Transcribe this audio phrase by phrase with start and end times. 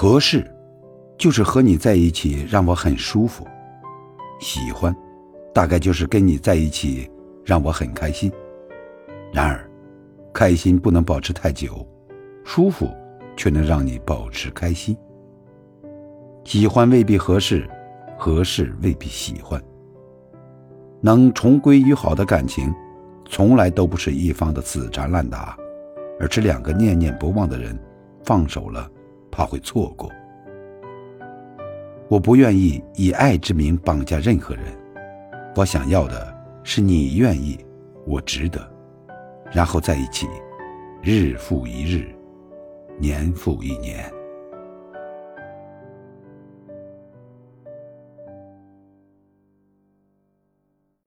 [0.00, 0.48] 合适，
[1.18, 3.44] 就是和你在一起让我很舒服；
[4.38, 4.94] 喜欢，
[5.52, 7.10] 大概就是跟你在一起
[7.44, 8.30] 让我很开心。
[9.32, 9.68] 然而，
[10.32, 11.84] 开心不能保持太久，
[12.44, 12.88] 舒服
[13.36, 14.96] 却能让你保持开心。
[16.44, 17.68] 喜欢未必合适，
[18.16, 19.60] 合适未必喜欢。
[21.00, 22.72] 能重归于好的感情，
[23.28, 25.58] 从来都不是一方的死缠烂打，
[26.20, 27.76] 而是两个念念不忘的人
[28.22, 28.88] 放手了，
[29.38, 30.10] 怕会错过。
[32.08, 34.64] 我不愿意以爱之名绑架任何人，
[35.54, 37.56] 我想要的是你愿意，
[38.04, 38.60] 我值得，
[39.52, 40.26] 然后在一起，
[41.04, 42.12] 日复一日，
[42.98, 44.12] 年复一年。